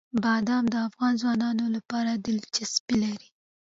بادام 0.23 0.65
د 0.69 0.75
افغان 0.87 1.13
ځوانانو 1.21 1.65
لپاره 1.75 2.11
دلچسپي 2.25 2.95
لري. 3.03 3.29